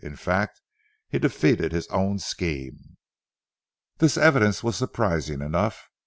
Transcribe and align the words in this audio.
In 0.03 0.15
fact 0.15 0.61
he 1.09 1.19
defeated 1.19 1.71
his 1.73 1.85
own 1.89 2.17
scheme." 2.17 2.97
This 3.99 4.17
evidence 4.17 4.63
was 4.63 4.75
surprising 4.75 5.43
enough. 5.43 5.89